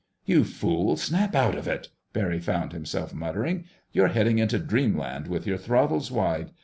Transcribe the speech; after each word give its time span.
"You 0.25 0.45
fool—snap 0.45 1.35
out 1.35 1.53
of 1.55 1.67
it!" 1.67 1.89
Barry 2.11 2.39
found 2.39 2.73
himself 2.73 3.13
muttering. 3.13 3.65
"You're 3.91 4.07
heading 4.07 4.39
into 4.39 4.57
dreamland 4.57 5.27
with 5.27 5.45
your 5.45 5.59
throttles 5.59 6.09
wide. 6.09 6.49